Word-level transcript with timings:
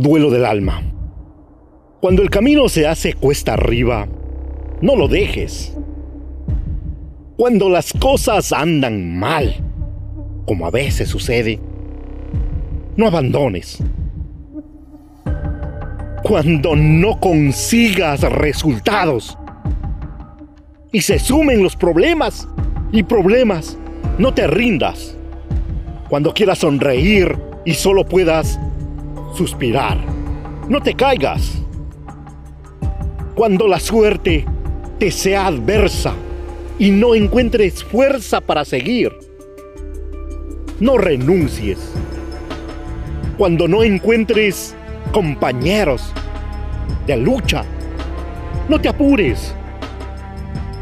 Duelo 0.00 0.30
del 0.30 0.44
alma. 0.44 0.80
Cuando 2.00 2.22
el 2.22 2.30
camino 2.30 2.68
se 2.68 2.86
hace 2.86 3.14
cuesta 3.14 3.54
arriba, 3.54 4.06
no 4.80 4.94
lo 4.94 5.08
dejes. 5.08 5.76
Cuando 7.36 7.68
las 7.68 7.92
cosas 7.94 8.52
andan 8.52 9.18
mal, 9.18 9.56
como 10.46 10.68
a 10.68 10.70
veces 10.70 11.08
sucede, 11.08 11.58
no 12.96 13.08
abandones. 13.08 13.82
Cuando 16.22 16.76
no 16.76 17.18
consigas 17.18 18.20
resultados 18.20 19.36
y 20.92 21.00
se 21.00 21.18
sumen 21.18 21.60
los 21.60 21.74
problemas 21.74 22.46
y 22.92 23.02
problemas, 23.02 23.76
no 24.16 24.32
te 24.32 24.46
rindas. 24.46 25.16
Cuando 26.08 26.32
quieras 26.32 26.58
sonreír 26.58 27.36
y 27.64 27.74
solo 27.74 28.06
puedas 28.06 28.60
suspirar. 29.38 29.96
No 30.68 30.82
te 30.82 30.94
caigas. 30.94 31.62
Cuando 33.36 33.68
la 33.68 33.78
suerte 33.78 34.44
te 34.98 35.12
sea 35.12 35.46
adversa 35.46 36.12
y 36.76 36.90
no 36.90 37.14
encuentres 37.14 37.84
fuerza 37.84 38.40
para 38.40 38.64
seguir, 38.64 39.12
no 40.80 40.98
renuncies. 40.98 41.78
Cuando 43.36 43.68
no 43.68 43.84
encuentres 43.84 44.74
compañeros 45.12 46.12
de 47.06 47.16
lucha, 47.16 47.62
no 48.68 48.80
te 48.80 48.88
apures. 48.88 49.54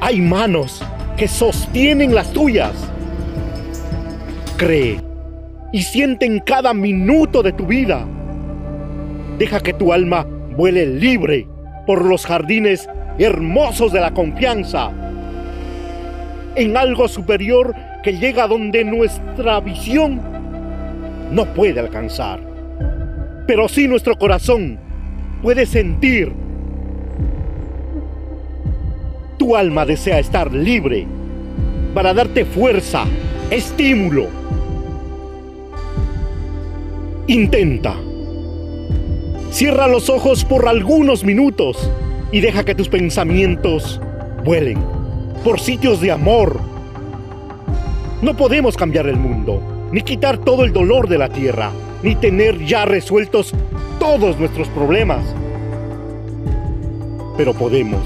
Hay 0.00 0.20
manos 0.20 0.80
que 1.16 1.26
sostienen 1.26 2.14
las 2.14 2.32
tuyas. 2.32 2.72
Cree 4.56 5.00
y 5.72 5.82
siente 5.82 6.24
en 6.24 6.38
cada 6.38 6.72
minuto 6.72 7.42
de 7.42 7.50
tu 7.50 7.66
vida 7.66 8.06
Deja 9.38 9.60
que 9.60 9.72
tu 9.72 9.92
alma 9.92 10.26
vuele 10.56 10.86
libre 10.86 11.46
por 11.86 12.04
los 12.04 12.24
jardines 12.24 12.88
hermosos 13.18 13.92
de 13.92 14.00
la 14.00 14.12
confianza, 14.12 14.90
en 16.56 16.76
algo 16.76 17.08
superior 17.08 17.74
que 18.02 18.16
llega 18.16 18.46
donde 18.46 18.84
nuestra 18.84 19.60
visión 19.60 20.20
no 21.30 21.46
puede 21.46 21.80
alcanzar. 21.80 22.40
Pero 23.46 23.68
sí 23.68 23.88
nuestro 23.88 24.16
corazón 24.16 24.78
puede 25.42 25.66
sentir. 25.66 26.32
Tu 29.36 29.56
alma 29.56 29.84
desea 29.84 30.18
estar 30.18 30.52
libre 30.52 31.06
para 31.92 32.14
darte 32.14 32.44
fuerza, 32.44 33.04
estímulo. 33.50 34.28
Intenta. 37.26 37.94
Cierra 39.54 39.86
los 39.86 40.10
ojos 40.10 40.44
por 40.44 40.66
algunos 40.66 41.22
minutos 41.22 41.88
y 42.32 42.40
deja 42.40 42.64
que 42.64 42.74
tus 42.74 42.88
pensamientos 42.88 44.00
vuelen 44.44 44.84
por 45.44 45.60
sitios 45.60 46.00
de 46.00 46.10
amor. 46.10 46.58
No 48.20 48.36
podemos 48.36 48.76
cambiar 48.76 49.06
el 49.06 49.16
mundo, 49.16 49.62
ni 49.92 50.02
quitar 50.02 50.38
todo 50.38 50.64
el 50.64 50.72
dolor 50.72 51.06
de 51.06 51.18
la 51.18 51.28
tierra, 51.28 51.70
ni 52.02 52.16
tener 52.16 52.64
ya 52.66 52.84
resueltos 52.84 53.52
todos 54.00 54.40
nuestros 54.40 54.66
problemas. 54.70 55.24
Pero 57.36 57.54
podemos, 57.54 58.02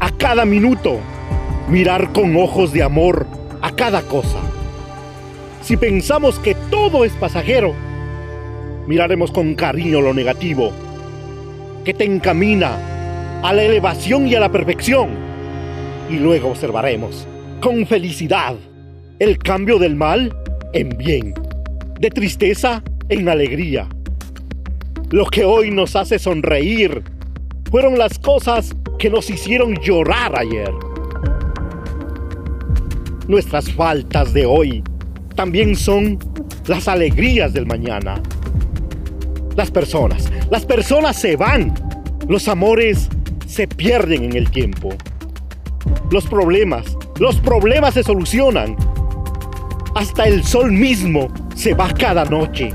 a 0.00 0.10
cada 0.12 0.46
minuto, 0.46 0.96
mirar 1.68 2.10
con 2.14 2.34
ojos 2.36 2.72
de 2.72 2.82
amor 2.82 3.26
a 3.60 3.70
cada 3.72 4.00
cosa. 4.00 4.38
Si 5.60 5.76
pensamos 5.76 6.38
que 6.38 6.54
todo 6.70 7.04
es 7.04 7.12
pasajero, 7.12 7.74
miraremos 8.86 9.30
con 9.30 9.54
cariño 9.54 10.00
lo 10.00 10.14
negativo, 10.14 10.72
que 11.84 11.94
te 11.94 12.04
encamina 12.04 12.76
a 13.42 13.52
la 13.52 13.62
elevación 13.62 14.26
y 14.26 14.34
a 14.34 14.40
la 14.40 14.50
perfección. 14.50 15.10
Y 16.10 16.16
luego 16.16 16.50
observaremos 16.50 17.26
con 17.60 17.86
felicidad 17.86 18.56
el 19.18 19.38
cambio 19.38 19.78
del 19.78 19.94
mal 19.94 20.34
en 20.72 20.88
bien, 20.96 21.34
de 21.98 22.10
tristeza 22.10 22.82
en 23.08 23.28
alegría. 23.28 23.88
Lo 25.10 25.26
que 25.26 25.44
hoy 25.44 25.70
nos 25.70 25.96
hace 25.96 26.18
sonreír 26.18 27.02
fueron 27.70 27.98
las 27.98 28.18
cosas 28.18 28.74
que 28.98 29.10
nos 29.10 29.30
hicieron 29.30 29.76
llorar 29.76 30.38
ayer. 30.38 30.70
Nuestras 33.28 33.70
faltas 33.72 34.32
de 34.32 34.46
hoy 34.46 34.82
también 35.36 35.76
son 35.76 36.18
las 36.66 36.88
alegrías 36.88 37.52
del 37.52 37.66
mañana. 37.66 38.20
Las 39.60 39.70
personas, 39.70 40.32
las 40.50 40.64
personas 40.64 41.16
se 41.16 41.36
van. 41.36 41.74
Los 42.26 42.48
amores 42.48 43.10
se 43.46 43.68
pierden 43.68 44.24
en 44.24 44.34
el 44.34 44.50
tiempo. 44.50 44.88
Los 46.10 46.26
problemas, 46.26 46.96
los 47.18 47.36
problemas 47.40 47.92
se 47.92 48.02
solucionan. 48.02 48.74
Hasta 49.94 50.24
el 50.24 50.44
sol 50.44 50.72
mismo 50.72 51.28
se 51.54 51.74
va 51.74 51.92
cada 51.92 52.24
noche 52.24 52.70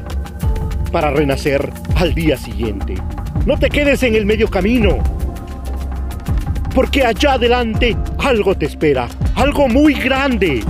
para 0.91 1.09
renacer 1.09 1.67
al 1.95 2.13
día 2.13 2.37
siguiente. 2.37 2.93
No 3.47 3.57
te 3.57 3.71
quedes 3.71 4.03
en 4.03 4.13
el 4.13 4.27
medio 4.27 4.47
camino, 4.47 4.99
porque 6.75 7.03
allá 7.03 7.33
adelante 7.33 7.97
algo 8.19 8.55
te 8.55 8.67
espera, 8.67 9.07
algo 9.33 9.67
muy 9.67 9.95
grande. 9.95 10.63